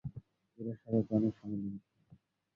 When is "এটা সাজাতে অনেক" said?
0.59-1.33